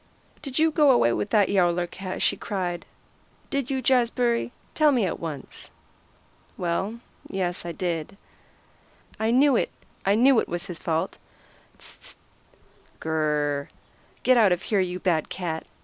"Did 0.41 0.57
you 0.57 0.71
go 0.71 0.89
away 0.89 1.13
with 1.13 1.29
that 1.29 1.49
Yowler 1.49 1.85
cat?" 1.85 2.23
she 2.23 2.35
cried. 2.35 2.87
"Did 3.51 3.69
you, 3.69 3.83
Jazbury? 3.83 4.49
Tell 4.73 4.91
me 4.91 5.05
at 5.05 5.19
once." 5.19 5.69
"Well, 6.57 6.99
yes, 7.29 7.67
I 7.67 7.71
did." 7.71 8.17
"I 9.19 9.29
knew 9.29 9.55
it! 9.55 9.69
It's 10.03 10.23
all 10.27 10.67
his 10.67 10.79
fault. 10.79 11.19
S 11.77 11.97
s 12.01 12.05
st! 12.07 12.23
Gr 12.99 13.09
r 13.11 13.15
r 13.15 13.27
r! 13.57 13.69
Get 14.23 14.37
out 14.37 14.51
of 14.51 14.63
here, 14.63 14.79
you 14.79 14.97
bad 14.99 15.29
cat!" 15.29 15.67